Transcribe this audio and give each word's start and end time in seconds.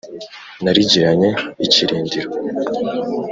narigiranye 0.63 1.29
ikirindiro 1.65 2.29